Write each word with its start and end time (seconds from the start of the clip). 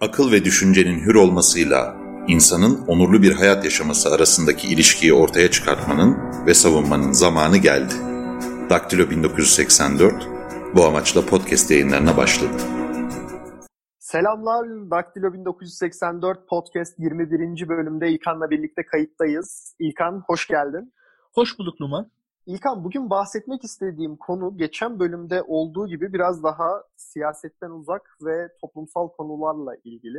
akıl 0.00 0.32
ve 0.32 0.44
düşüncenin 0.44 1.00
hür 1.00 1.14
olmasıyla 1.14 1.96
insanın 2.28 2.86
onurlu 2.86 3.22
bir 3.22 3.32
hayat 3.32 3.64
yaşaması 3.64 4.14
arasındaki 4.14 4.68
ilişkiyi 4.68 5.14
ortaya 5.14 5.50
çıkartmanın 5.50 6.16
ve 6.46 6.54
savunmanın 6.54 7.12
zamanı 7.12 7.56
geldi. 7.56 7.94
Daktilo 8.70 9.10
1984 9.10 10.28
bu 10.74 10.84
amaçla 10.84 11.26
podcast 11.26 11.70
yayınlarına 11.70 12.16
başladı. 12.16 12.52
Selamlar, 13.98 14.90
Daktilo 14.90 15.32
1984 15.32 16.48
Podcast 16.48 16.98
21. 16.98 17.68
bölümde 17.68 18.08
İlkan'la 18.08 18.50
birlikte 18.50 18.86
kayıttayız. 18.86 19.74
İlkan 19.78 20.22
hoş 20.26 20.46
geldin. 20.46 20.92
Hoş 21.34 21.58
bulduk 21.58 21.80
Numan. 21.80 22.10
İlkan 22.50 22.84
bugün 22.84 23.10
bahsetmek 23.10 23.64
istediğim 23.64 24.16
konu 24.16 24.56
geçen 24.56 25.00
bölümde 25.00 25.42
olduğu 25.42 25.88
gibi 25.88 26.12
biraz 26.12 26.42
daha 26.42 26.84
siyasetten 26.96 27.70
uzak 27.70 28.16
ve 28.22 28.48
toplumsal 28.60 29.08
konularla 29.08 29.76
ilgili. 29.84 30.18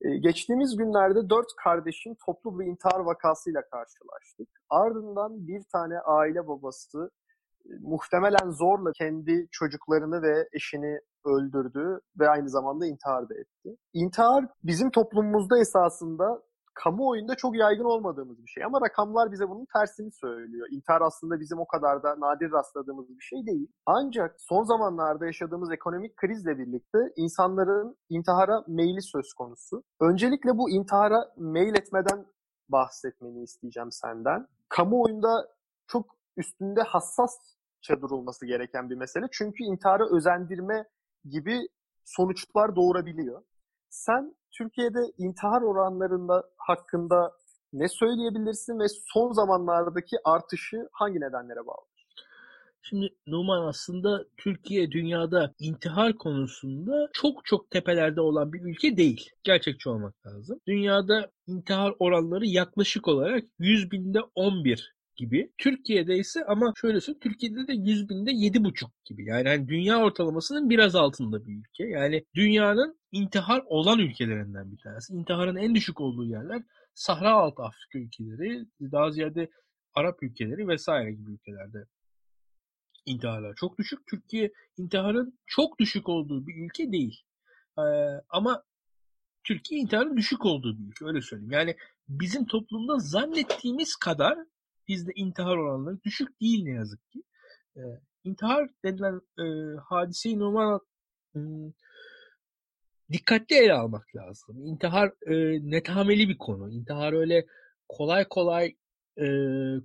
Ee, 0.00 0.16
geçtiğimiz 0.16 0.76
günlerde 0.76 1.30
dört 1.30 1.46
kardeşin 1.64 2.16
toplu 2.26 2.58
bir 2.58 2.66
intihar 2.66 3.00
vakasıyla 3.00 3.62
karşılaştık. 3.62 4.48
Ardından 4.70 5.46
bir 5.48 5.62
tane 5.72 6.00
aile 6.00 6.48
babası 6.48 7.10
e, 7.66 7.70
muhtemelen 7.80 8.50
zorla 8.50 8.92
kendi 8.92 9.46
çocuklarını 9.50 10.22
ve 10.22 10.48
eşini 10.52 11.00
öldürdü 11.24 12.00
ve 12.18 12.28
aynı 12.28 12.48
zamanda 12.50 12.86
intihar 12.86 13.28
da 13.28 13.34
etti. 13.34 13.76
İntihar 13.92 14.44
bizim 14.64 14.90
toplumumuzda 14.90 15.58
esasında 15.58 16.42
kamuoyunda 16.84 17.34
çok 17.34 17.56
yaygın 17.56 17.84
olmadığımız 17.84 18.42
bir 18.42 18.50
şey. 18.50 18.64
Ama 18.64 18.80
rakamlar 18.80 19.32
bize 19.32 19.48
bunun 19.48 19.66
tersini 19.76 20.12
söylüyor. 20.12 20.66
İntihar 20.70 21.00
aslında 21.00 21.40
bizim 21.40 21.58
o 21.58 21.66
kadar 21.66 22.02
da 22.02 22.20
nadir 22.20 22.50
rastladığımız 22.52 23.08
bir 23.08 23.22
şey 23.22 23.46
değil. 23.46 23.68
Ancak 23.86 24.34
son 24.38 24.64
zamanlarda 24.64 25.26
yaşadığımız 25.26 25.72
ekonomik 25.72 26.16
krizle 26.16 26.58
birlikte 26.58 26.98
insanların 27.16 27.96
intihara 28.08 28.64
meyli 28.66 29.02
söz 29.02 29.32
konusu. 29.32 29.82
Öncelikle 30.00 30.58
bu 30.58 30.70
intihara 30.70 31.32
mail 31.36 31.74
etmeden 31.74 32.26
bahsetmeni 32.68 33.42
isteyeceğim 33.42 33.92
senden. 33.92 34.46
Kamuoyunda 34.68 35.48
çok 35.86 36.16
üstünde 36.36 36.82
hassasça 36.82 38.00
durulması 38.00 38.46
gereken 38.46 38.90
bir 38.90 38.96
mesele. 38.96 39.26
Çünkü 39.32 39.64
intihara 39.64 40.16
özendirme 40.16 40.84
gibi 41.24 41.68
sonuçlar 42.04 42.76
doğurabiliyor. 42.76 43.42
Sen 43.90 44.34
Türkiye'de 44.58 45.12
intihar 45.18 45.62
oranlarında 45.62 46.44
hakkında 46.56 47.32
ne 47.72 47.88
söyleyebilirsin 47.88 48.78
ve 48.78 48.86
son 48.88 49.32
zamanlardaki 49.32 50.16
artışı 50.24 50.88
hangi 50.92 51.20
nedenlere 51.20 51.66
bağlı? 51.66 51.86
Şimdi 52.82 53.08
Numan 53.26 53.66
aslında 53.66 54.24
Türkiye 54.36 54.90
dünyada 54.90 55.54
intihar 55.58 56.12
konusunda 56.12 57.08
çok 57.12 57.44
çok 57.44 57.70
tepelerde 57.70 58.20
olan 58.20 58.52
bir 58.52 58.60
ülke 58.60 58.96
değil. 58.96 59.30
Gerçekçi 59.44 59.88
olmak 59.88 60.26
lazım. 60.26 60.60
Dünyada 60.66 61.30
intihar 61.46 61.94
oranları 61.98 62.46
yaklaşık 62.46 63.08
olarak 63.08 63.44
100 63.58 63.90
binde 63.90 64.20
11 64.34 64.97
gibi. 65.18 65.52
Türkiye'de 65.58 66.16
ise 66.16 66.44
ama 66.44 66.72
şöyle 66.80 67.00
söyleyeyim 67.00 67.20
Türkiye'de 67.22 67.66
de 67.66 67.72
100 67.72 68.08
binde 68.08 68.30
7,5 68.30 68.90
gibi. 69.04 69.24
Yani 69.24 69.48
hani 69.48 69.68
dünya 69.68 69.98
ortalamasının 69.98 70.70
biraz 70.70 70.94
altında 70.94 71.46
bir 71.46 71.58
ülke. 71.58 71.84
Yani 71.84 72.24
dünyanın 72.34 72.98
intihar 73.12 73.62
olan 73.66 73.98
ülkelerinden 73.98 74.72
bir 74.72 74.78
tanesi. 74.78 75.12
İntiharın 75.12 75.56
en 75.56 75.74
düşük 75.74 76.00
olduğu 76.00 76.24
yerler 76.24 76.62
Sahra 76.94 77.32
altı 77.32 77.62
Afrika 77.62 77.98
ülkeleri, 77.98 78.66
daha 78.80 79.10
ziyade 79.10 79.50
Arap 79.94 80.22
ülkeleri 80.22 80.68
vesaire 80.68 81.12
gibi 81.12 81.32
ülkelerde 81.32 81.84
intiharlar 83.06 83.54
çok 83.54 83.78
düşük. 83.78 84.06
Türkiye 84.06 84.52
intiharın 84.76 85.38
çok 85.46 85.78
düşük 85.78 86.08
olduğu 86.08 86.46
bir 86.46 86.66
ülke 86.66 86.92
değil. 86.92 87.22
Ee, 87.78 87.82
ama 88.28 88.62
Türkiye 89.44 89.80
intiharın 89.80 90.16
düşük 90.16 90.44
olduğu 90.44 90.78
bir 90.78 90.88
ülke 90.88 91.04
öyle 91.04 91.22
söyleyeyim. 91.22 91.52
Yani 91.52 91.76
bizim 92.08 92.46
toplumda 92.46 92.98
zannettiğimiz 92.98 93.96
kadar 93.96 94.38
bizde 94.88 95.12
intihar 95.14 95.56
oranları 95.56 96.02
düşük 96.04 96.40
değil 96.40 96.64
ne 96.64 96.70
yazık 96.70 97.10
ki. 97.10 97.22
E, 97.76 97.82
intihar 98.24 98.68
denilen 98.84 99.20
e, 99.38 99.76
hadiseyi 99.76 100.38
normal 100.38 100.78
e, 101.36 101.38
dikkatli 103.12 103.56
ele 103.56 103.72
almak 103.72 104.16
lazım. 104.16 104.66
İntihar 104.66 105.12
e, 105.26 105.34
netameli 105.70 106.28
bir 106.28 106.38
konu. 106.38 106.70
İntihar 106.70 107.12
öyle 107.12 107.46
kolay 107.88 108.24
kolay 108.28 108.76
e, 109.20 109.26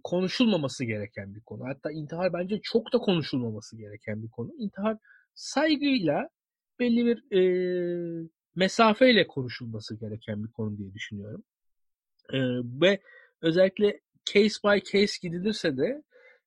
konuşulmaması 0.03 0.85
gereken 0.85 1.35
bir 1.35 1.41
konu. 1.41 1.65
Hatta 1.65 1.91
intihar 1.91 2.33
bence 2.33 2.59
çok 2.63 2.93
da 2.93 2.97
konuşulmaması 2.97 3.77
gereken 3.77 4.23
bir 4.23 4.29
konu. 4.29 4.51
İntihar 4.57 4.97
saygıyla 5.33 6.29
belli 6.79 7.05
bir 7.05 7.37
e, 7.37 8.29
mesafeyle 8.55 9.27
konuşulması 9.27 9.99
gereken 9.99 10.43
bir 10.43 10.51
konu 10.51 10.77
diye 10.77 10.93
düşünüyorum. 10.93 11.43
E, 12.33 12.39
ve 12.81 13.01
özellikle 13.41 13.99
case 14.25 14.59
by 14.65 14.79
case 14.91 15.13
gidilirse 15.21 15.77
de 15.77 16.03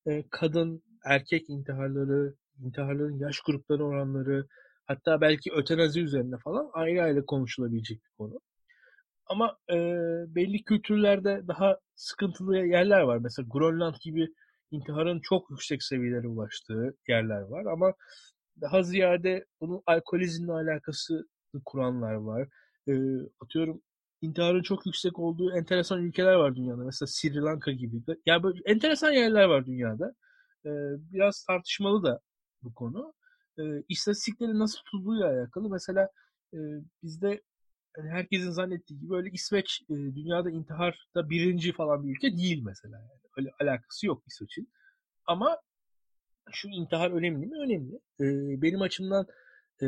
e, 0.07 0.25
kadın, 0.31 0.83
erkek 1.05 1.51
intiharları, 1.51 2.35
intiharların 2.59 3.19
yaş 3.19 3.41
grupları 3.41 3.85
oranları, 3.87 4.47
hatta 4.85 5.21
belki 5.21 5.53
ötenazi 5.53 6.01
üzerine 6.01 6.37
falan 6.45 6.71
ayrı 6.73 7.03
ayrı 7.03 7.27
konuşulabilecek 7.27 8.05
bir 8.05 8.11
konu. 8.19 8.41
Ama 9.27 9.59
e, 9.71 9.77
belli 10.35 10.65
kültürlerde 10.65 11.43
daha 11.49 11.79
sıkıntılı 11.95 12.57
yerler 12.57 13.01
var. 13.01 13.19
Mesela 13.19 13.49
Grönland 13.51 13.95
gibi 14.01 14.29
intiharın 14.71 15.21
çok 15.21 15.51
yüksek 15.51 15.83
seviyelere 15.83 16.29
ulaştığı 16.29 16.97
yerler 17.09 17.41
var. 17.41 17.65
Ama 17.65 17.95
daha 18.61 18.83
ziyade 18.83 19.45
bunun 19.61 19.83
alkolizmle 19.87 20.53
alakası 20.53 21.29
kuranlar 21.65 22.15
var. 22.15 22.49
E, 22.89 22.93
atıyorum 23.41 23.83
intiharın 24.23 24.63
çok 24.63 24.87
yüksek 24.87 25.19
olduğu 25.19 25.57
enteresan 25.57 26.03
ülkeler 26.03 26.35
var 26.35 26.57
dünyada. 26.57 26.85
Mesela 26.85 27.07
Sri 27.07 27.37
Lanka 27.37 27.73
gibi. 27.73 28.03
Yani 28.27 28.43
böyle 28.43 28.61
enteresan 28.65 29.13
yerler 29.13 29.45
var 29.45 29.67
dünyada. 29.67 30.15
Ee, 30.67 30.71
biraz 31.13 31.45
tartışmalı 31.45 32.03
da 32.03 32.21
bu 32.63 32.75
konu. 32.75 33.15
Ee, 33.59 33.83
istatistikleri 33.89 34.59
nasıl 34.59 34.79
tutulduğuyla 34.79 35.27
alakalı. 35.27 35.71
Mesela 35.71 36.09
e, 36.55 36.59
bizde 37.03 37.43
yani 37.97 38.11
herkesin 38.11 38.51
zannettiği 38.51 39.01
gibi 39.01 39.15
öyle 39.15 39.31
İsveç 39.31 39.83
e, 39.91 39.95
dünyada 39.95 40.51
intiharda 40.51 41.31
birinci 41.31 41.73
falan 41.73 42.05
bir 42.05 42.17
ülke 42.17 42.37
değil 42.37 42.63
mesela. 42.63 42.97
Yani. 42.97 43.21
Öyle 43.39 43.51
alakası 43.61 44.07
yok 44.07 44.23
İsveç'in. 44.27 44.69
Ama 45.27 45.59
şu 46.53 46.69
intihar 46.69 47.11
önemli 47.11 47.47
mi? 47.47 47.57
Önemli. 47.61 47.95
Ee, 48.21 48.63
benim 48.63 48.83
açımdan 48.83 49.27
e, 49.83 49.87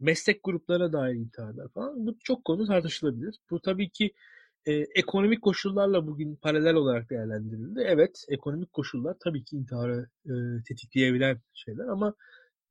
meslek 0.00 0.40
gruplarına 0.44 0.92
dair 0.92 1.14
intiharlar 1.14 1.68
falan. 1.68 2.06
Bu 2.06 2.18
çok 2.18 2.44
konu 2.44 2.66
tartışılabilir. 2.66 3.40
Bu 3.50 3.60
tabii 3.60 3.90
ki 3.90 4.12
e, 4.66 4.72
ekonomik 4.72 5.42
koşullarla 5.42 6.06
bugün 6.06 6.36
paralel 6.36 6.74
olarak 6.74 7.10
değerlendirildi. 7.10 7.80
Evet, 7.86 8.24
ekonomik 8.28 8.72
koşullar 8.72 9.16
tabii 9.24 9.44
ki 9.44 9.56
intiharı 9.56 10.08
e, 10.26 10.32
tetikleyebilen 10.68 11.40
şeyler 11.54 11.84
ama 11.84 12.14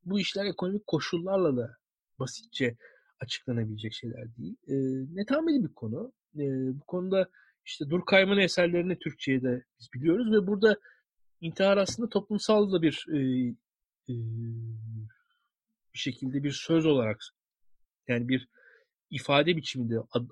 bu 0.05 0.19
işler 0.19 0.45
ekonomik 0.45 0.87
koşullarla 0.87 1.57
da 1.57 1.77
basitçe 2.19 2.77
açıklanabilecek 3.19 3.93
şeyler 3.93 4.35
değil. 4.37 4.55
E, 4.67 4.75
netameli 5.15 5.63
bir 5.63 5.73
konu. 5.73 6.13
E, 6.35 6.43
bu 6.79 6.85
konuda 6.87 7.29
işte 7.65 7.89
Durkheim'in 7.89 8.37
eserlerini 8.37 8.99
Türkçe'ye 8.99 9.41
de 9.41 9.63
biz 9.79 9.87
biliyoruz 9.93 10.31
ve 10.31 10.47
burada 10.47 10.77
intihar 11.41 11.77
aslında 11.77 12.09
toplumsal 12.09 12.71
da 12.71 12.81
bir 12.81 13.05
e, 13.13 13.19
e, 14.09 14.13
bir 15.93 15.99
şekilde 15.99 16.43
bir 16.43 16.51
söz 16.51 16.85
olarak 16.85 17.21
yani 18.07 18.27
bir 18.27 18.47
ifade 19.09 19.57
biçiminde 19.57 19.95
ad, 20.11 20.25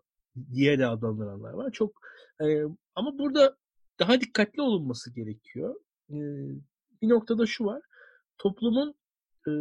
diye 0.54 0.80
de 0.80 0.88
adlandıranlar 0.88 1.54
var. 1.54 1.72
Çok 1.72 2.02
e, 2.42 2.46
ama 2.96 3.18
burada 3.18 3.58
daha 4.00 4.22
dikkatli 4.22 4.62
olunması 4.62 5.14
gerekiyor. 5.14 5.76
E, 6.10 6.18
bir 7.02 7.10
noktada 7.10 7.46
şu 7.46 7.66
var. 7.66 7.82
Toplumun 8.38 8.96
e, 9.48 9.52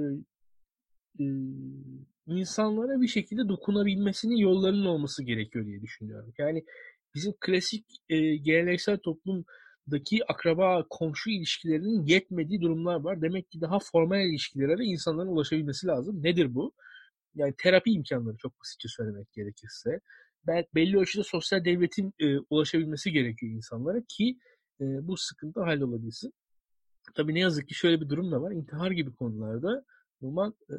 e, 1.20 1.24
insanlara 2.26 3.00
bir 3.00 3.08
şekilde 3.08 3.48
dokunabilmesinin 3.48 4.36
yollarının 4.36 4.86
olması 4.86 5.24
gerekiyor 5.24 5.66
diye 5.66 5.82
düşünüyorum. 5.82 6.32
Yani 6.38 6.64
bizim 7.14 7.32
klasik 7.40 7.86
e, 8.08 8.36
geleneksel 8.36 8.98
toplum 8.98 9.44
daki 9.90 10.24
akraba 10.28 10.86
komşu 10.90 11.30
ilişkilerinin 11.30 12.06
yetmediği 12.06 12.60
durumlar 12.60 13.00
var. 13.00 13.22
Demek 13.22 13.50
ki 13.50 13.60
daha 13.60 13.78
formal 13.78 14.26
ilişkilere 14.26 14.78
de 14.78 14.84
insanların 14.84 15.28
ulaşabilmesi 15.28 15.86
lazım. 15.86 16.22
Nedir 16.22 16.54
bu? 16.54 16.72
Yani 17.34 17.54
terapi 17.58 17.90
imkanları 17.90 18.36
çok 18.36 18.60
basitçe 18.60 18.88
söylemek 18.88 19.32
gerekirse. 19.32 20.00
Belli 20.74 20.98
ölçüde 20.98 21.22
sosyal 21.22 21.64
devletin 21.64 22.14
e, 22.18 22.38
ulaşabilmesi 22.38 23.12
gerekiyor 23.12 23.52
insanlara 23.52 24.02
ki 24.08 24.38
e, 24.80 24.84
bu 25.08 25.16
sıkıntı 25.16 25.60
hallolabilsin. 25.60 26.32
Tabii 27.14 27.34
ne 27.34 27.40
yazık 27.40 27.68
ki 27.68 27.74
şöyle 27.74 28.00
bir 28.00 28.08
durum 28.08 28.32
da 28.32 28.42
var. 28.42 28.52
İntihar 28.52 28.90
gibi 28.90 29.14
konularda 29.14 29.84
normal 30.22 30.52
e, 30.70 30.74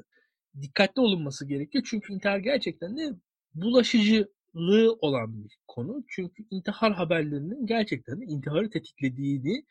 dikkatli 0.61 1.01
olunması 1.01 1.47
gerekiyor. 1.47 1.83
Çünkü 1.87 2.13
intihar 2.13 2.37
gerçekten 2.37 2.97
de 2.97 3.13
bulaşıcı 3.53 4.27
lığı 4.55 4.93
olan 4.93 5.43
bir 5.43 5.57
konu. 5.67 6.03
Çünkü 6.07 6.43
intihar 6.49 6.93
haberlerinin 6.93 7.65
gerçekten 7.65 8.21
de 8.21 8.25
intiharı 8.25 8.69
tetiklediğini 8.69 9.65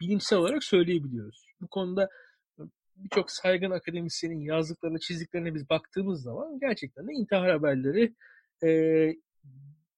bilimsel 0.00 0.38
olarak 0.38 0.64
söyleyebiliyoruz. 0.64 1.46
Bu 1.60 1.68
konuda 1.68 2.08
birçok 2.96 3.30
saygın 3.30 3.70
akademisyenin 3.70 4.40
yazdıklarına, 4.40 4.98
çizdiklerine 4.98 5.54
biz 5.54 5.70
baktığımız 5.70 6.22
zaman 6.22 6.58
gerçekten 6.60 7.08
de 7.08 7.12
intihar 7.12 7.50
haberleri 7.50 8.14
e, 8.62 8.68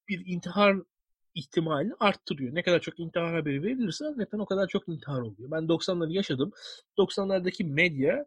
bir 0.08 0.26
intihar 0.26 0.76
ihtimalini 1.34 1.92
arttırıyor. 2.00 2.54
Ne 2.54 2.62
kadar 2.62 2.80
çok 2.80 3.00
intihar 3.00 3.34
haberi 3.34 3.62
verilirse 3.62 4.04
hakikaten 4.04 4.38
o 4.38 4.46
kadar 4.46 4.68
çok 4.68 4.88
intihar 4.88 5.20
oluyor. 5.20 5.50
Ben 5.50 5.62
90'ları 5.62 6.12
yaşadım. 6.12 6.52
90'lardaki 6.98 7.64
medya 7.64 8.26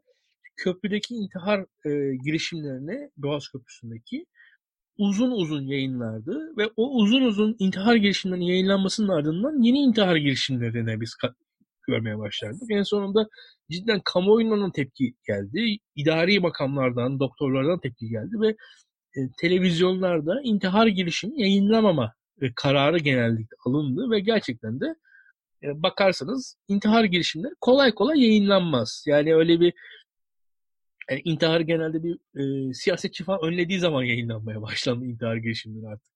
köprüdeki 0.56 1.16
intihar 1.16 1.60
e, 1.86 2.16
girişimlerini 2.16 3.12
Boğaz 3.18 3.48
Köprüsü'ndeki 3.48 4.26
uzun 5.00 5.32
uzun 5.32 5.68
yayınlardı 5.68 6.58
ve 6.58 6.70
o 6.78 6.96
uzun 6.96 7.22
uzun 7.22 7.56
intihar 7.60 7.96
girişimlerinin 7.96 8.46
yayınlanmasının 8.46 9.08
ardından 9.08 9.64
yeni 9.64 9.80
intihar 9.80 10.16
girişimlerine 10.16 11.02
biz 11.02 11.16
görmeye 11.88 12.18
başlardık. 12.18 12.72
En 12.72 12.84
sonunda 12.84 13.28
cidden 13.72 14.02
kamuoyundan 14.06 14.72
tepki 14.72 15.14
geldi. 15.28 15.78
İdari 15.96 16.40
makamlardan, 16.40 17.20
doktorlardan 17.20 17.80
tepki 17.80 18.08
geldi 18.10 18.40
ve 18.42 18.48
e, 19.18 19.20
televizyonlarda 19.42 20.42
intihar 20.44 20.88
girişimi 20.88 21.42
yayınlamama 21.42 22.14
e, 22.42 22.54
kararı 22.56 22.98
genellikle 22.98 23.56
alındı 23.66 24.12
ve 24.12 24.20
gerçekten 24.20 24.80
de 24.80 24.86
e, 25.64 25.84
bakarsanız 25.84 26.56
intihar 26.68 27.04
girişimleri 27.04 27.54
kolay 27.62 27.92
kolay 27.96 28.22
yayınlanmaz. 28.22 29.04
Yani 29.08 29.36
öyle 29.36 29.60
bir 29.60 29.74
yani 31.10 31.22
intihar 31.26 31.60
genelde 31.60 32.04
bir 32.04 32.20
e, 32.36 32.74
siyasetçi 32.74 33.24
falan 33.24 33.40
önlediği 33.44 33.80
zaman 33.80 34.04
yayınlanmaya 34.04 34.62
başlandı 34.62 35.06
intihar 35.06 35.36
girişimleri 35.36 35.88
artık 35.88 36.12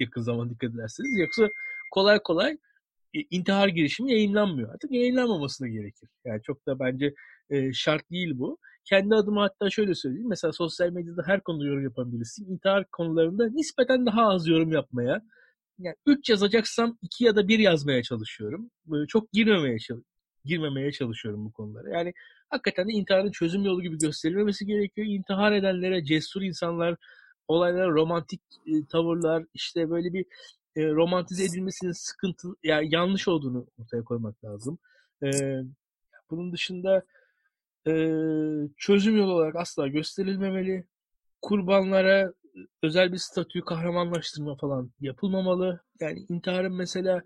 yakın 0.00 0.22
zaman 0.22 0.50
dikkat 0.50 0.74
ederseniz. 0.74 1.18
Yoksa 1.18 1.48
kolay 1.90 2.18
kolay 2.22 2.58
e, 3.14 3.20
intihar 3.30 3.68
girişimi 3.68 4.12
yayınlanmıyor. 4.12 4.74
Artık 4.74 4.92
yayınlanmaması 4.92 5.64
da 5.64 5.68
gerekir. 5.68 6.08
Yani 6.24 6.42
çok 6.42 6.66
da 6.66 6.78
bence 6.78 7.14
e, 7.50 7.72
şart 7.72 8.10
değil 8.10 8.38
bu. 8.38 8.58
Kendi 8.84 9.14
adıma 9.14 9.42
hatta 9.42 9.70
şöyle 9.70 9.94
söyleyeyim. 9.94 10.28
Mesela 10.28 10.52
sosyal 10.52 10.90
medyada 10.90 11.22
her 11.26 11.40
konuda 11.40 11.64
yorum 11.64 11.84
yapan 11.84 12.12
birisi 12.12 12.44
intihar 12.44 12.84
konularında 12.84 13.48
nispeten 13.50 14.06
daha 14.06 14.28
az 14.28 14.48
yorum 14.48 14.72
yapmaya, 14.72 15.22
yani 15.78 15.96
3 16.06 16.30
yazacaksam 16.30 16.98
2 17.02 17.24
ya 17.24 17.36
da 17.36 17.48
1 17.48 17.58
yazmaya 17.58 18.02
çalışıyorum. 18.02 18.70
Böyle 18.86 19.06
çok 19.06 19.32
girmemeye 19.32 19.78
girmemeye 20.44 20.92
çalışıyorum 20.92 21.44
bu 21.44 21.52
konulara. 21.52 21.98
Yani 21.98 22.12
hakikaten 22.50 22.88
de 22.88 22.92
intiharın 22.92 23.30
çözüm 23.30 23.64
yolu 23.64 23.82
gibi 23.82 23.98
gösterilmemesi 23.98 24.66
gerekiyor. 24.66 25.06
İntihar 25.10 25.52
edenlere 25.52 26.04
cesur 26.04 26.42
insanlar, 26.42 26.96
olaylara 27.48 27.88
romantik 27.90 28.40
e, 28.66 28.86
tavırlar, 28.86 29.44
işte 29.54 29.90
böyle 29.90 30.12
bir 30.12 30.26
e, 30.76 30.88
romantize 30.88 31.44
edilmesinin 31.44 31.92
sıkıntı, 31.92 32.48
yani 32.62 32.94
yanlış 32.94 33.28
olduğunu 33.28 33.66
ortaya 33.78 34.04
koymak 34.04 34.44
lazım. 34.44 34.78
E, 35.22 35.28
bunun 36.30 36.52
dışında 36.52 37.02
e, 37.86 37.92
çözüm 38.76 39.16
yolu 39.16 39.32
olarak 39.32 39.56
asla 39.56 39.88
gösterilmemeli. 39.88 40.84
Kurbanlara 41.42 42.32
özel 42.82 43.12
bir 43.12 43.18
statü, 43.18 43.60
kahramanlaştırma 43.60 44.56
falan 44.56 44.90
yapılmamalı. 45.00 45.80
Yani 46.00 46.26
intiharın 46.28 46.74
mesela 46.74 47.22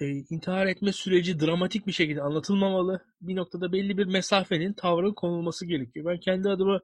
e, 0.00 0.06
intihar 0.30 0.66
etme 0.66 0.92
süreci 0.92 1.40
dramatik 1.40 1.86
bir 1.86 1.92
şekilde 1.92 2.22
anlatılmamalı. 2.22 3.00
Bir 3.20 3.36
noktada 3.36 3.72
belli 3.72 3.98
bir 3.98 4.06
mesafenin, 4.06 4.72
tavrın 4.72 5.14
konulması 5.14 5.66
gerekiyor. 5.66 6.06
Ben 6.06 6.20
kendi 6.20 6.48
adıma 6.48 6.80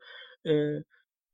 e, 0.46 0.52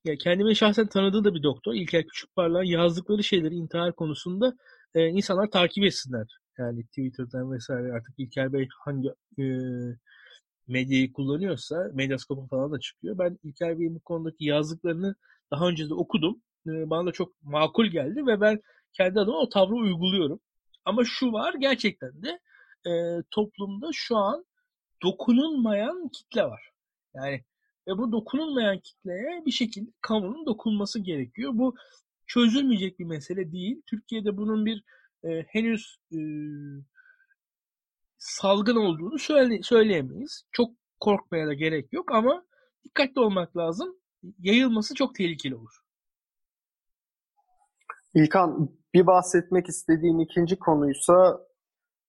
ya 0.04 0.16
kendimi 0.18 0.56
şahsen 0.56 0.86
tanıdığı 0.86 1.24
da 1.24 1.34
bir 1.34 1.42
doktor. 1.42 1.74
İlker 1.74 2.06
Küçükparlak'ın 2.06 2.64
yazdıkları 2.64 3.24
şeyleri 3.24 3.54
intihar 3.54 3.92
konusunda 3.96 4.56
e, 4.94 5.06
insanlar 5.08 5.50
takip 5.50 5.84
etsinler. 5.84 6.26
Yani 6.58 6.86
Twitter'dan 6.86 7.52
vesaire 7.52 7.92
artık 7.92 8.14
İlker 8.18 8.52
Bey 8.52 8.68
hangi 8.84 9.08
e, 9.38 9.44
medyayı 10.68 11.12
kullanıyorsa 11.12 11.90
Medyaskop'a 11.94 12.46
falan 12.46 12.72
da 12.72 12.80
çıkıyor. 12.80 13.18
Ben 13.18 13.38
İlker 13.44 13.78
Bey'in 13.78 13.94
bu 13.94 14.00
konudaki 14.00 14.44
yazdıklarını 14.44 15.14
daha 15.50 15.68
önce 15.68 15.88
de 15.88 15.94
okudum. 15.94 16.42
E, 16.66 16.90
bana 16.90 17.06
da 17.06 17.12
çok 17.12 17.42
makul 17.42 17.86
geldi 17.86 18.26
ve 18.26 18.40
ben 18.40 18.60
kendi 18.92 19.20
adıma 19.20 19.38
o 19.38 19.48
tavrı 19.48 19.74
uyguluyorum. 19.74 20.40
Ama 20.86 21.04
şu 21.04 21.32
var 21.32 21.54
gerçekten 21.54 22.22
de 22.22 22.40
e, 22.90 23.22
toplumda 23.30 23.90
şu 23.92 24.16
an 24.16 24.44
dokunulmayan 25.02 26.08
kitle 26.08 26.44
var. 26.44 26.70
Yani 27.14 27.44
ve 27.88 27.98
bu 27.98 28.12
dokunulmayan 28.12 28.78
kitleye 28.78 29.42
bir 29.46 29.50
şekilde 29.50 29.90
kamunun 30.00 30.46
dokunması 30.46 31.00
gerekiyor. 31.00 31.52
Bu 31.54 31.74
çözülmeyecek 32.26 32.98
bir 32.98 33.04
mesele 33.04 33.52
değil. 33.52 33.82
Türkiye'de 33.86 34.36
bunun 34.36 34.66
bir 34.66 34.84
e, 35.24 35.42
henüz 35.48 35.96
e, 36.12 36.18
salgın 38.18 38.76
olduğunu 38.76 39.18
söyle, 39.18 39.62
söyleyemeyiz. 39.62 40.42
Çok 40.52 40.70
korkmaya 41.00 41.46
da 41.46 41.54
gerek 41.54 41.92
yok 41.92 42.12
ama 42.12 42.46
dikkatli 42.84 43.20
olmak 43.20 43.56
lazım. 43.56 43.96
Yayılması 44.38 44.94
çok 44.94 45.14
tehlikeli 45.14 45.54
olur. 45.54 45.80
İlkan 48.14 48.70
bir 48.96 49.06
bahsetmek 49.06 49.68
istediğim 49.68 50.20
ikinci 50.20 50.58
konuysa 50.58 51.40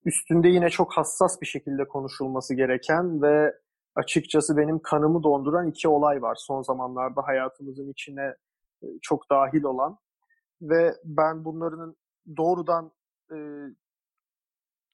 üstünde 0.06 0.48
yine 0.48 0.69
çok 0.69 0.98
hassas 0.98 1.42
bir 1.42 1.45
şekilde 1.45 1.88
konuşulması 1.88 2.56
gereken 2.56 3.22
ve 3.22 3.54
açıkçası 3.95 4.57
benim 4.57 4.80
kanımı 4.80 5.24
donduran 5.24 5.68
iki 5.68 5.88
olay 5.88 6.22
var. 6.22 6.38
Son 6.39 6.62
zamanlarda 6.62 7.22
hayatımızın 7.22 7.92
içine 7.92 8.36
e, 8.84 8.88
çok 9.01 9.30
dahil 9.31 9.63
olan 9.63 9.98
ve 10.62 10.95
ben 11.04 11.45
bunların 11.45 11.95
doğrudan 12.38 12.92
e, 13.31 13.38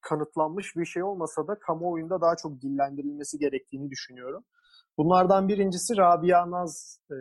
kanıtlanmış 0.02 0.76
bir 0.76 0.86
şey 0.86 1.04
olmasa 1.04 1.48
da 1.48 1.60
kamuoyunda 1.60 2.22
daha 2.22 2.36
çok 2.36 2.62
dillendirilmesi 2.62 3.40
gerektiğini 3.40 3.90
düşünüyorum. 3.90 4.44
Bunlardan 4.98 5.48
birincisi 5.48 5.98
Rabia 5.98 6.52
Naz 6.52 7.00
e, 7.12 7.16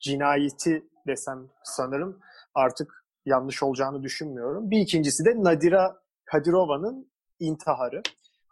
cinayeti 0.00 0.88
desem 1.06 1.48
sanırım 1.64 2.20
artık 2.54 3.05
yanlış 3.26 3.62
olacağını 3.62 4.02
düşünmüyorum. 4.02 4.70
Bir 4.70 4.78
ikincisi 4.78 5.24
de 5.24 5.34
Nadira 5.36 6.00
Kadirova'nın 6.24 7.10
intiharı. 7.40 8.02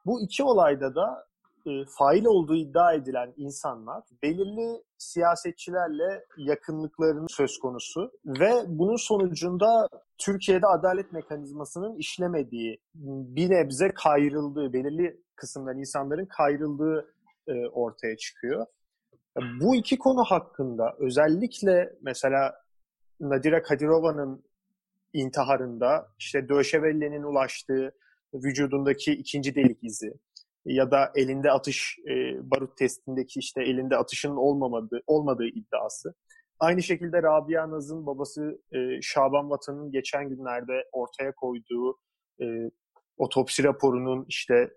Bu 0.07 0.21
iki 0.21 0.45
olayda 0.45 0.95
da 0.95 1.27
e, 1.67 1.71
fail 1.99 2.25
olduğu 2.25 2.57
iddia 2.57 2.93
edilen 2.93 3.35
insanlar 3.37 4.03
belirli 4.23 4.83
siyasetçilerle 4.99 6.25
yakınlıklarının 6.37 7.27
söz 7.27 7.59
konusu 7.59 8.13
ve 8.27 8.51
bunun 8.67 8.97
sonucunda 8.97 9.89
Türkiye'de 10.19 10.67
adalet 10.67 11.13
mekanizmasının 11.13 11.97
işlemediği, 11.97 12.79
bir 12.95 13.51
nebze 13.51 13.89
kayrıldığı, 13.95 14.73
belirli 14.73 15.21
kısımdan 15.37 15.79
insanların 15.79 16.27
kayrıldığı 16.27 17.15
e, 17.49 17.69
ortaya 17.69 18.17
çıkıyor. 18.17 18.67
Bu 19.61 19.77
iki 19.77 19.99
konu 19.99 20.25
hakkında 20.25 20.95
özellikle 20.99 21.93
mesela 22.03 22.55
Nadira 23.21 23.63
Kadirova'nın 23.63 24.45
intiharında 25.15 26.09
işte 26.19 26.49
Döşevelle'nin 26.49 27.23
ulaştığı 27.23 27.95
vücudundaki 28.35 29.13
ikinci 29.13 29.55
delik 29.55 29.79
izi 29.83 30.13
ya 30.65 30.91
da 30.91 31.13
elinde 31.15 31.51
atış 31.51 31.99
e, 32.09 32.15
barut 32.51 32.77
testindeki 32.77 33.39
işte 33.39 33.63
elinde 33.63 33.97
atışın 33.97 34.37
olmamadığı 34.37 35.01
olmadığı 35.07 35.47
iddiası. 35.47 36.15
Aynı 36.61 36.83
şekilde 36.83 37.23
Rabia 37.23 37.71
Naz'ın 37.71 38.07
babası 38.07 38.63
e, 38.73 39.03
Şaban 39.03 39.51
Vatan'ın 39.51 39.91
geçen 39.91 40.29
günlerde 40.29 40.73
ortaya 40.93 41.33
koyduğu 41.33 41.99
e, 42.41 42.45
otopsi 43.19 43.65
raporunun 43.65 44.27
işte 44.29 44.71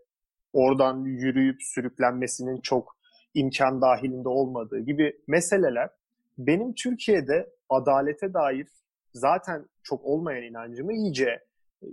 oradan 0.53 1.06
yürüyüp 1.06 1.63
sürüklenmesinin 1.63 2.62
çok 2.62 2.98
imkan 3.34 3.82
dahilinde 3.82 4.29
olmadığı 4.29 4.79
gibi 4.79 5.22
meseleler 5.27 5.89
benim 6.38 6.74
Türkiye'de 6.74 7.50
adalete 7.70 8.34
dair 8.34 8.67
zaten 9.17 9.65
çok 9.83 10.05
olmayan 10.05 10.43
inancımı 10.43 10.93
iyice 10.93 11.45
e, 11.83 11.86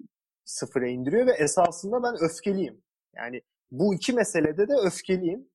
sıfıra 0.45 0.89
indiriyor 0.89 1.27
ve 1.27 1.33
esasında 1.33 2.03
ben 2.03 2.15
öfkeliyim. 2.21 2.83
Yani 3.17 3.43
bu 3.71 3.95
iki 3.95 4.13
meselede 4.13 4.69
de 4.69 4.73
öfkeliyim. 4.87 5.49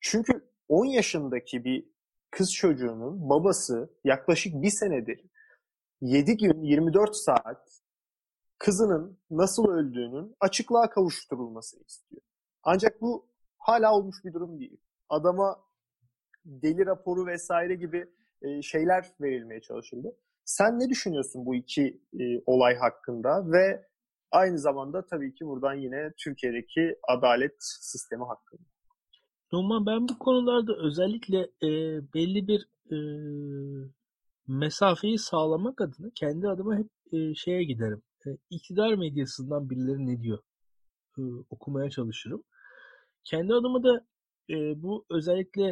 Çünkü 0.00 0.48
10 0.68 0.84
yaşındaki 0.86 1.64
bir 1.64 1.92
kız 2.30 2.54
çocuğunun 2.54 3.30
babası 3.30 3.90
yaklaşık 4.04 4.62
bir 4.62 4.70
senedir 4.70 5.24
7 6.00 6.36
gün 6.36 6.62
24 6.62 7.16
saat 7.16 7.82
kızının 8.58 9.18
nasıl 9.30 9.68
öldüğünün 9.68 10.36
açıklığa 10.40 10.90
kavuşturulmasını 10.90 11.82
istiyor. 11.88 12.22
Ancak 12.62 13.00
bu 13.00 13.26
hala 13.58 13.94
olmuş 13.94 14.24
bir 14.24 14.32
durum 14.32 14.60
değil. 14.60 14.80
Adama 15.08 15.60
deli 16.44 16.86
raporu 16.86 17.26
vesaire 17.26 17.74
gibi 17.74 18.06
e, 18.42 18.62
şeyler 18.62 19.12
verilmeye 19.20 19.60
çalışıldı. 19.60 20.16
Sen 20.44 20.80
ne 20.80 20.88
düşünüyorsun 20.88 21.46
bu 21.46 21.54
iki 21.54 22.00
e, 22.20 22.24
olay 22.46 22.76
hakkında 22.76 23.52
ve 23.52 23.86
aynı 24.30 24.58
zamanda 24.58 25.06
tabii 25.06 25.34
ki 25.34 25.46
buradan 25.46 25.74
yine 25.74 26.12
Türkiye'deki 26.18 26.96
adalet 27.08 27.54
sistemi 27.60 28.24
hakkında? 28.24 28.62
Numan 29.52 29.86
ben 29.86 30.08
bu 30.08 30.18
konularda 30.18 30.76
özellikle 30.76 31.38
e, 31.40 31.68
belli 32.14 32.48
bir 32.48 32.68
e, 32.90 32.98
mesafeyi 34.48 35.18
sağlamak 35.18 35.80
adına 35.80 36.10
kendi 36.14 36.48
adıma 36.48 36.76
hep 36.76 36.88
e, 37.12 37.34
şeye 37.34 37.64
giderim. 37.64 38.02
E, 38.26 38.28
iktidar 38.50 38.94
medyasından 38.94 39.70
birileri 39.70 40.06
ne 40.06 40.20
diyor 40.20 40.38
e, 41.18 41.22
okumaya 41.50 41.90
çalışırım. 41.90 42.42
Kendi 43.24 43.54
adıma 43.54 43.82
da 43.82 44.06
e, 44.50 44.82
bu 44.82 45.04
özellikle 45.10 45.68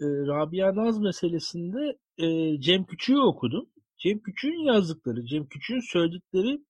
e, 0.00 0.06
Rabia 0.06 0.76
Naz 0.76 0.98
meselesinde 0.98 1.98
e, 2.18 2.60
Cem 2.60 2.84
Küçük'ü 2.84 3.18
okudum. 3.18 3.66
Cem 4.00 4.20
Küçük'ün 4.20 4.64
yazdıkları, 4.64 5.26
Cem 5.26 5.46
Küçük'ün 5.46 5.80
söyledikleri 5.80 6.64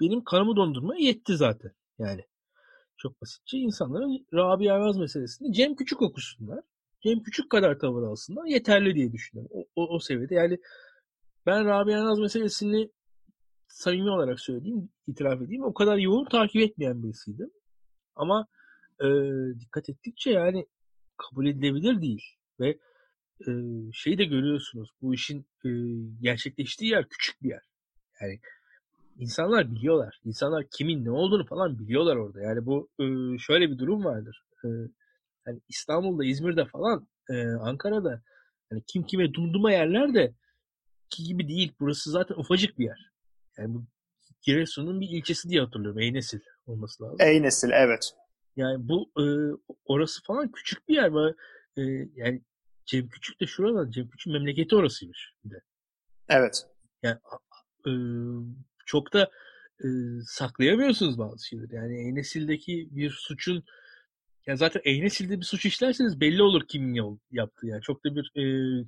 benim 0.00 0.24
kanımı 0.24 0.56
dondurmaya 0.56 1.00
yetti 1.00 1.36
zaten. 1.36 1.72
Yani 1.98 2.24
çok 2.96 3.22
basitçe 3.22 3.58
insanların 3.58 4.26
Rabia 4.34 4.80
Naz 4.80 4.96
meselesinde 4.96 5.52
Cem 5.52 5.76
Küçük 5.76 6.02
okusunlar. 6.02 6.60
Cem 7.02 7.22
Küçük 7.22 7.50
kadar 7.50 7.78
tavır 7.78 8.02
alsınlar 8.02 8.44
yeterli 8.44 8.94
diye 8.94 9.12
düşünüyorum. 9.12 9.50
O, 9.54 9.66
o, 9.76 9.94
o 9.94 9.98
seviyede. 9.98 10.34
Yani 10.34 10.58
ben 11.46 11.64
Rabia 11.64 12.04
Naz 12.04 12.18
meselesini 12.18 12.90
samimi 13.68 14.10
olarak 14.10 14.40
söyleyeyim, 14.40 14.88
itiraf 15.06 15.42
edeyim. 15.42 15.64
O 15.64 15.74
kadar 15.74 15.96
yoğun 15.96 16.24
takip 16.24 16.62
etmeyen 16.62 17.02
birisiydim. 17.02 17.50
Ama 18.16 18.46
e, 19.00 19.06
dikkat 19.60 19.88
ettikçe 19.88 20.30
yani 20.30 20.66
kabul 21.16 21.46
edilebilir 21.46 22.02
değil. 22.02 22.22
Ve 22.60 22.78
e, 23.48 23.52
şeyi 23.92 24.18
de 24.18 24.24
görüyorsunuz. 24.24 24.90
Bu 25.02 25.14
işin 25.14 25.46
e, 25.64 25.68
gerçekleştiği 26.20 26.90
yer 26.90 27.08
küçük 27.08 27.42
bir 27.42 27.48
yer. 27.48 27.62
Yani 28.20 28.40
insanlar 29.18 29.74
biliyorlar. 29.74 30.20
İnsanlar 30.24 30.64
kimin 30.70 31.04
ne 31.04 31.10
olduğunu 31.10 31.46
falan 31.46 31.78
biliyorlar 31.78 32.16
orada. 32.16 32.40
Yani 32.40 32.66
bu 32.66 32.88
e, 33.00 33.04
şöyle 33.38 33.70
bir 33.70 33.78
durum 33.78 34.04
vardır. 34.04 34.44
E, 34.64 34.68
yani 35.46 35.60
İstanbul'da, 35.68 36.24
İzmir'de 36.24 36.64
falan, 36.64 37.08
e, 37.30 37.46
Ankara'da 37.46 38.22
hani 38.70 38.82
kim 38.86 39.02
kime 39.02 39.34
dumduma 39.34 39.72
yerler 39.72 40.14
de 40.14 40.34
ki 41.10 41.24
gibi 41.24 41.48
değil. 41.48 41.72
Burası 41.80 42.10
zaten 42.10 42.34
ufacık 42.34 42.78
bir 42.78 42.84
yer. 42.84 43.10
Yani 43.58 43.74
bu 43.74 43.84
Giresun'un 44.42 45.00
bir 45.00 45.08
ilçesi 45.08 45.48
diye 45.48 45.60
hatırlıyorum. 45.60 46.00
Eynesil 46.00 46.40
olması 46.66 47.02
lazım. 47.02 47.16
Eynesil 47.20 47.70
evet. 47.72 48.12
Yani 48.56 48.88
bu 48.88 49.10
e, 49.18 49.24
orası 49.84 50.22
falan 50.22 50.52
küçük 50.52 50.88
bir 50.88 50.94
yer. 50.94 51.14
Ve, 51.14 51.34
e, 51.76 51.82
yani 52.14 52.42
Cem 52.86 53.08
Küçük 53.08 53.40
de 53.40 53.46
şuradan. 53.46 53.90
Cem 53.90 54.08
Küçük 54.08 54.32
memleketi 54.32 54.76
orasıymış 54.76 55.32
bir 55.44 55.50
de. 55.50 55.60
Evet. 56.28 56.66
Yani 57.02 57.18
e, 57.86 57.92
çok 58.86 59.12
da 59.12 59.30
e, 59.84 59.88
saklayamıyorsunuz 60.26 61.18
bazı 61.18 61.46
şeyleri. 61.46 61.74
Yani 61.74 61.96
Eynesil'deki 61.96 62.88
bir 62.90 63.10
suçun 63.10 63.64
ya 64.46 64.56
zaten 64.56 64.80
Eynesil'de 64.84 65.40
bir 65.40 65.44
suç 65.44 65.66
işlerseniz 65.66 66.20
belli 66.20 66.42
olur 66.42 66.62
kimin 66.68 67.20
yaptığı. 67.30 67.66
Yani 67.66 67.82
çok 67.82 68.04
da 68.04 68.14
bir 68.14 68.40
e, 68.40 68.44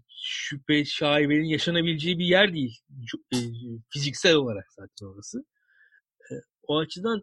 şüphe, 0.08 0.84
şaibenin 0.84 1.44
yaşanabileceği 1.44 2.18
bir 2.18 2.24
yer 2.24 2.52
değil. 2.52 2.80
E, 3.34 3.38
fiziksel 3.88 4.34
olarak 4.34 4.72
zaten 4.72 5.06
orası. 5.06 5.44
E, 6.30 6.32
o 6.62 6.78
açıdan 6.78 7.22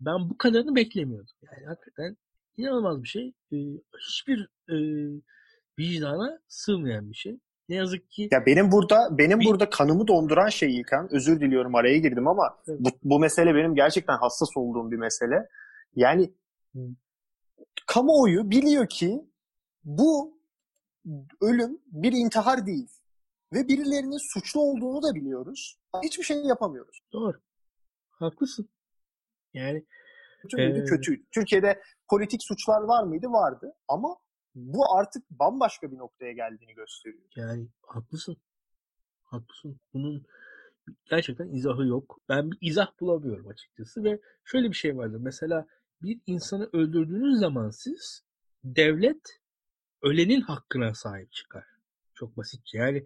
ben 0.00 0.30
bu 0.30 0.38
kadarını 0.38 0.74
beklemiyordum. 0.74 1.34
Yani 1.42 1.66
hakikaten 1.66 2.16
inanılmaz 2.56 3.02
bir 3.02 3.08
şey. 3.08 3.32
E, 3.52 3.56
hiçbir 4.08 4.48
e, 4.70 4.76
vicdana 5.78 6.40
sığmayan 6.48 7.10
bir 7.10 7.16
şey. 7.16 7.38
Ne 7.68 7.76
yazık 7.76 8.10
ki. 8.10 8.28
Ya 8.32 8.46
benim 8.46 8.72
burada 8.72 9.18
benim 9.18 9.40
bir... 9.40 9.46
burada 9.46 9.70
kanımı 9.70 10.08
donduran 10.08 10.48
şey 10.48 10.80
İlkan. 10.80 11.14
Özür 11.14 11.40
diliyorum 11.40 11.74
araya 11.74 11.98
girdim 11.98 12.28
ama 12.28 12.58
evet. 12.68 12.80
bu, 12.80 12.88
bu 13.02 13.18
mesele 13.18 13.54
benim 13.54 13.74
gerçekten 13.74 14.16
hassas 14.16 14.56
olduğum 14.56 14.90
bir 14.90 14.96
mesele. 14.96 15.48
Yani 15.96 16.32
kamuoyu 17.86 18.50
biliyor 18.50 18.88
ki 18.88 19.24
bu 19.84 20.38
ölüm 21.40 21.78
bir 21.86 22.12
intihar 22.12 22.66
değil. 22.66 22.88
Ve 23.52 23.68
birilerinin 23.68 24.32
suçlu 24.32 24.60
olduğunu 24.60 25.02
da 25.02 25.14
biliyoruz. 25.14 25.78
Hiçbir 26.02 26.24
şey 26.24 26.36
yapamıyoruz. 26.36 27.00
Doğru. 27.12 27.40
Haklısın. 28.10 28.68
Yani 29.54 29.84
kötü 30.42 30.56
müydü? 30.56 30.78
Ee... 30.78 30.84
Kötüydü. 30.84 31.24
Türkiye'de 31.34 31.82
politik 32.08 32.42
suçlar 32.42 32.80
var 32.80 33.04
mıydı? 33.04 33.26
Vardı. 33.26 33.74
Ama 33.88 34.16
bu 34.56 34.96
artık 34.96 35.30
bambaşka 35.30 35.92
bir 35.92 35.98
noktaya 35.98 36.32
geldiğini 36.32 36.74
gösteriyor. 36.74 37.24
Yani 37.36 37.68
haklısın. 37.82 38.36
Haklısın. 39.22 39.80
Bunun 39.94 40.26
gerçekten 41.10 41.48
izahı 41.48 41.86
yok. 41.86 42.20
Ben 42.28 42.50
bir 42.50 42.58
izah 42.60 43.00
bulamıyorum 43.00 43.48
açıkçası 43.48 44.04
ve 44.04 44.20
şöyle 44.44 44.68
bir 44.68 44.76
şey 44.76 44.96
vardır. 44.96 45.18
Mesela 45.20 45.66
bir 46.02 46.20
insanı 46.26 46.70
öldürdüğünüz 46.72 47.38
zaman 47.38 47.70
siz 47.70 48.24
devlet 48.64 49.40
ölenin 50.02 50.40
hakkına 50.40 50.94
sahip 50.94 51.32
çıkar. 51.32 51.64
Çok 52.14 52.36
basitçe. 52.36 52.78
Yani 52.78 53.04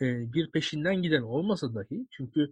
e, 0.00 0.32
bir 0.32 0.50
peşinden 0.50 1.02
giden 1.02 1.22
olmasa 1.22 1.74
dahi 1.74 2.06
çünkü 2.10 2.50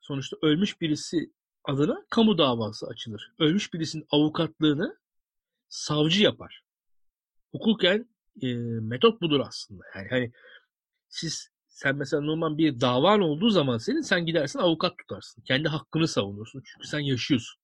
sonuçta 0.00 0.36
ölmüş 0.42 0.80
birisi 0.80 1.32
adına 1.64 2.04
kamu 2.10 2.38
davası 2.38 2.86
açılır. 2.86 3.32
Ölmüş 3.38 3.74
birisinin 3.74 4.06
avukatlığını 4.10 4.98
savcı 5.68 6.22
yapar. 6.22 6.63
Hukuken 7.54 8.08
e, 8.42 8.54
metot 8.80 9.22
budur 9.22 9.40
aslında. 9.40 9.84
Yani 9.96 10.08
hani 10.10 10.32
siz 11.08 11.48
sen 11.68 11.96
mesela 11.96 12.22
normal 12.22 12.58
bir 12.58 12.80
davan 12.80 13.20
olduğu 13.20 13.50
zaman 13.50 13.78
senin 13.78 14.00
sen 14.00 14.26
gidersin 14.26 14.58
avukat 14.58 14.98
tutarsın. 14.98 15.42
Kendi 15.42 15.68
hakkını 15.68 16.08
savunursun. 16.08 16.62
Çünkü 16.66 16.86
sen 16.86 16.98
yaşıyorsun. 16.98 17.60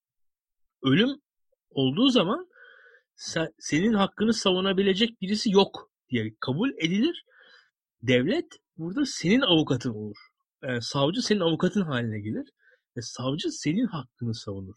Ölüm 0.83 1.21
olduğu 1.69 2.09
zaman 2.09 2.47
sen, 3.15 3.53
senin 3.59 3.93
hakkını 3.93 4.33
savunabilecek 4.33 5.21
birisi 5.21 5.51
yok 5.51 5.91
diye 6.09 6.35
kabul 6.39 6.69
edilir. 6.77 7.25
Devlet 8.01 8.47
burada 8.77 9.05
senin 9.05 9.41
avukatın 9.41 9.93
olur. 9.93 10.17
Yani 10.63 10.81
savcı 10.81 11.21
senin 11.21 11.39
avukatın 11.39 11.81
haline 11.81 12.19
gelir 12.19 12.49
ve 12.97 13.01
savcı 13.01 13.51
senin 13.51 13.85
hakkını 13.87 14.35
savunur. 14.35 14.75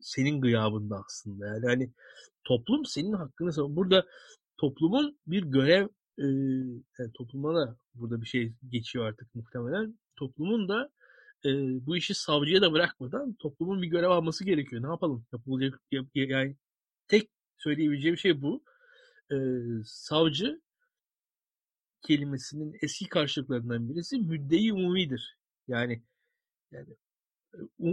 Senin 0.00 0.40
gıyabında 0.40 1.02
aslında. 1.06 1.46
Yani 1.46 1.66
hani 1.66 1.92
toplum 2.48 2.84
senin 2.84 3.12
hakkını 3.12 3.52
savunur. 3.52 3.76
Burada 3.76 4.06
toplumun 4.58 5.18
bir 5.26 5.42
görev 5.42 5.88
e, 6.18 6.26
yani 6.98 7.12
topluma 7.14 7.54
da 7.54 7.76
burada 7.94 8.20
bir 8.20 8.26
şey 8.26 8.52
geçiyor 8.68 9.06
artık 9.06 9.34
muhtemelen. 9.34 9.98
Toplumun 10.16 10.68
da 10.68 10.90
e, 11.44 11.50
bu 11.86 11.96
işi 11.96 12.14
savcıya 12.14 12.62
da 12.62 12.72
bırakmadan 12.72 13.34
toplumun 13.34 13.82
bir 13.82 13.88
görev 13.88 14.10
alması 14.10 14.44
gerekiyor. 14.44 14.82
Ne 14.82 14.86
yapalım? 14.86 15.26
Yapılacak 15.32 15.82
yap, 15.90 16.06
yani 16.14 16.56
tek 17.08 17.30
söyleyebileceğim 17.58 18.18
şey 18.18 18.42
bu. 18.42 18.64
E, 19.32 19.36
savcı 19.84 20.60
kelimesinin 22.02 22.76
eski 22.82 23.08
karşılıklarından 23.08 23.88
birisi 23.88 24.18
müddeyi 24.18 24.72
umumidir. 24.72 25.38
Yani 25.68 26.02
yani 26.72 26.96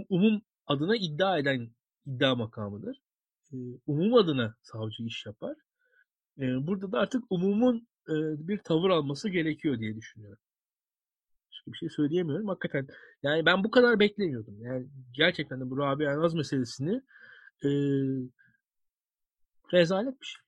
umum 0.09 0.41
adına 0.67 0.95
iddia 0.95 1.38
eden 1.38 1.69
iddia 2.05 2.35
makamıdır. 2.35 3.04
Umum 3.88 4.13
adına 4.13 4.55
savcı 4.62 5.03
iş 5.03 5.25
yapar. 5.25 5.55
Burada 6.38 6.91
da 6.91 7.00
artık 7.00 7.24
umumun 7.29 7.88
bir 8.47 8.57
tavır 8.57 8.89
alması 8.89 9.29
gerekiyor 9.29 9.79
diye 9.79 9.95
düşünüyorum 9.95 10.39
bir 11.67 11.77
şey 11.77 11.89
söyleyemiyorum. 11.89 12.47
Hakikaten 12.47 12.88
yani 13.24 13.45
ben 13.45 13.63
bu 13.63 13.71
kadar 13.71 14.00
beklemiyordum. 14.00 14.62
Yani 14.62 14.88
gerçekten 15.12 15.62
de 15.62 15.69
bu 15.69 15.77
Rabia 15.77 16.21
Naz 16.21 16.33
meselesini 16.33 17.01
e, 17.63 17.69
rezalet 19.74 20.21
bir 20.21 20.25
şey. 20.25 20.41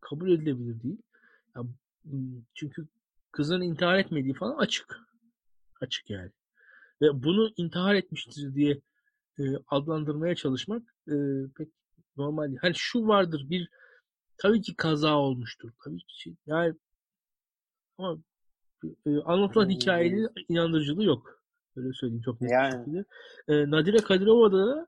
Kabul 0.00 0.30
edilebilir 0.30 0.82
değil. 0.82 1.02
Ya, 1.56 1.62
çünkü 2.54 2.86
kızın 3.32 3.60
intihar 3.60 3.98
etmediği 3.98 4.34
falan 4.34 4.56
açık. 4.56 5.00
Açık 5.80 6.10
yani. 6.10 6.30
Ve 7.02 7.22
bunu 7.22 7.52
intihar 7.56 7.94
etmiştir 7.94 8.54
diye 8.54 8.80
e, 9.38 9.42
adlandırmaya 9.68 10.34
çalışmak 10.34 10.82
e, 11.08 11.14
pek 11.56 11.68
normal. 12.16 12.56
Hani 12.60 12.74
şu 12.76 13.06
vardır 13.06 13.46
bir 13.50 13.68
tabii 14.38 14.62
ki 14.62 14.76
kaza 14.76 15.18
olmuştur. 15.18 15.70
Tabii 15.84 15.98
ki 15.98 16.20
şey, 16.20 16.34
yani 16.46 16.74
ama 17.98 18.18
e, 19.06 19.20
anlatılan 19.24 19.70
hikayenin 19.70 20.28
inandırıcılığı 20.48 21.04
yok. 21.04 21.42
Öyle 21.76 21.92
söyleyeyim 21.92 22.22
çok 22.22 22.40
net 22.40 22.50
yani. 22.50 22.72
şekilde. 22.72 23.04
E, 23.48 23.70
Nadire 23.70 23.96
Kadirova'da 23.96 24.66
da 24.66 24.86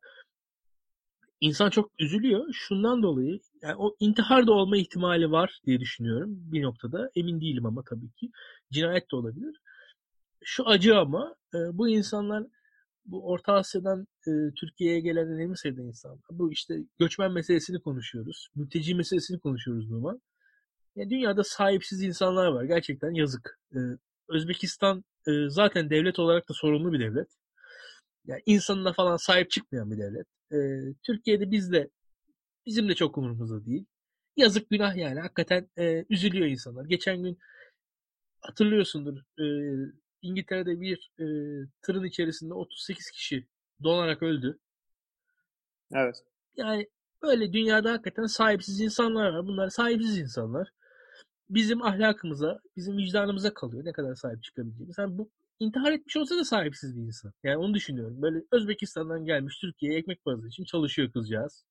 insan 1.40 1.70
çok 1.70 1.90
üzülüyor. 1.99 2.47
Şundan 2.52 3.02
dolayı 3.02 3.40
yani 3.62 3.76
o 3.78 3.97
intihar 4.00 4.47
da 4.47 4.52
olma 4.52 4.76
ihtimali 4.76 5.30
var 5.30 5.61
diye 5.66 5.80
düşünüyorum 5.80 6.30
bir 6.30 6.62
noktada. 6.62 7.11
Emin 7.14 7.40
değilim 7.40 7.66
ama 7.66 7.82
tabii 7.82 8.11
ki. 8.11 8.30
Cinayet 8.73 9.11
de 9.12 9.16
olabilir. 9.16 9.61
Şu 10.44 10.68
acı 10.68 10.99
ama 10.99 11.37
e, 11.54 11.58
bu 11.73 11.88
insanlar 11.88 12.47
bu 13.09 13.27
Orta 13.31 13.53
Asya'dan 13.53 14.07
e, 14.27 14.31
Türkiye'ye 14.61 15.00
gelen 15.00 15.29
önemli 15.29 15.57
sayıda 15.57 15.83
insanlar. 15.83 16.19
Bu 16.31 16.53
işte 16.53 16.75
göçmen 16.99 17.33
meselesini 17.33 17.81
konuşuyoruz. 17.81 18.49
Mülteci 18.55 18.95
meselesini 18.95 19.41
konuşuyoruz 19.41 19.91
bu 19.91 19.95
zaman. 19.95 20.21
Yani 20.97 21.11
dünyada 21.11 21.45
sahipsiz 21.45 22.03
insanlar 22.03 22.47
var. 22.47 22.65
Gerçekten 22.65 23.11
yazık. 23.11 23.59
Ee, 23.75 23.79
Özbekistan 24.29 25.05
e, 25.29 25.31
zaten 25.49 25.91
devlet 25.91 26.19
olarak 26.19 26.49
da 26.49 26.55
sorunlu 26.55 26.93
bir 26.93 27.00
devlet. 27.00 27.29
Yani 28.27 28.43
insanına 28.47 28.93
falan 28.93 29.17
sahip 29.17 29.50
çıkmayan 29.50 29.91
bir 29.91 29.99
devlet. 29.99 30.27
Ee, 30.53 30.95
Türkiye'de 31.07 31.50
biz 31.50 31.73
de 31.73 31.91
bizim 32.67 32.88
de 32.88 32.95
çok 32.95 33.19
umurumuzda 33.19 33.67
değil. 33.67 33.87
Yazık 34.37 34.71
günah 34.71 34.97
yani. 34.97 35.21
Hakikaten 35.21 35.71
e, 35.79 36.05
üzülüyor 36.11 36.47
insanlar. 36.47 36.85
Geçen 36.85 37.23
gün 37.23 37.38
hatırlıyorsundur 38.41 39.19
e, 39.19 39.47
İngiltere'de 40.23 40.81
bir 40.81 41.11
e, 41.19 41.27
tırın 41.83 42.05
içerisinde 42.05 42.55
38 42.55 43.11
kişi 43.11 43.47
donarak 43.83 44.23
öldü. 44.23 44.59
Evet. 45.93 46.25
Yani 46.57 46.89
Böyle 47.23 47.53
dünyada 47.53 47.93
hakikaten 47.93 48.27
sahipsiz 48.27 48.81
insanlar 48.81 49.33
var. 49.33 49.47
Bunlar 49.47 49.69
sahipsiz 49.69 50.19
insanlar. 50.19 50.69
Bizim 51.51 51.83
ahlakımıza, 51.83 52.61
bizim 52.77 52.97
vicdanımıza 52.97 53.55
kalıyor 53.55 53.85
ne 53.85 53.93
kadar 53.93 54.15
sahip 54.15 54.43
çıkabileceğimiz. 54.43 54.99
Yani 54.99 55.19
bu 55.19 55.31
intihar 55.61 55.93
etmiş 55.93 56.17
olsa 56.17 56.37
da 56.37 56.45
sahipsiz 56.45 56.97
bir 56.97 57.03
insan. 57.03 57.33
Yani 57.43 57.57
onu 57.57 57.75
düşünüyorum. 57.75 58.23
Böyle 58.23 58.43
Özbekistan'dan 58.53 59.25
gelmiş 59.25 59.59
Türkiye'ye 59.61 59.99
ekmek 59.99 60.25
parası 60.25 60.49
için 60.49 60.65
çalışıyor 60.65 61.13
kızcağız. 61.13 61.65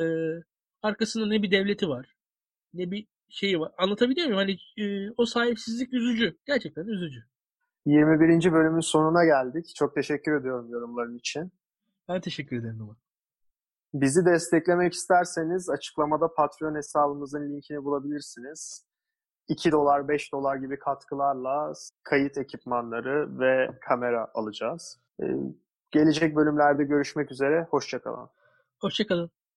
Ee, 0.00 0.42
arkasında 0.82 1.26
ne 1.26 1.42
bir 1.42 1.50
devleti 1.50 1.88
var, 1.88 2.14
ne 2.74 2.90
bir 2.90 3.06
şeyi 3.30 3.60
var. 3.60 3.72
Anlatabiliyor 3.78 4.26
muyum? 4.26 4.38
Hani 4.38 4.84
e, 4.86 5.10
o 5.16 5.26
sahipsizlik 5.26 5.92
üzücü. 5.92 6.36
Gerçekten 6.46 6.86
üzücü. 6.86 7.20
21. 7.86 8.52
bölümün 8.52 8.80
sonuna 8.80 9.24
geldik. 9.24 9.72
Çok 9.76 9.94
teşekkür 9.94 10.40
ediyorum 10.40 10.70
yorumların 10.70 11.18
için. 11.18 11.52
Ben 12.08 12.20
teşekkür 12.20 12.56
ederim 12.60 12.78
Numan. 12.78 12.96
Bizi 13.94 14.24
desteklemek 14.24 14.92
isterseniz 14.92 15.70
açıklamada 15.70 16.34
Patreon 16.34 16.74
hesabımızın 16.74 17.52
linkini 17.52 17.84
bulabilirsiniz. 17.84 18.86
2 19.48 19.72
dolar, 19.72 20.08
5 20.08 20.32
dolar 20.32 20.56
gibi 20.56 20.78
katkılarla 20.78 21.72
kayıt 22.02 22.38
ekipmanları 22.38 23.38
ve 23.38 23.78
kamera 23.80 24.28
alacağız. 24.34 25.00
Ee, 25.22 25.26
gelecek 25.90 26.36
bölümlerde 26.36 26.84
görüşmek 26.84 27.32
üzere. 27.32 27.66
Hoşçakalın. 27.70 28.28
Hoşçakalın. 28.80 29.30